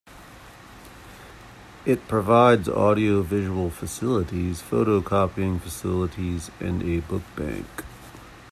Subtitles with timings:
[1.85, 7.67] It provides audio visual facilities, photo copying facilities, and a book bank.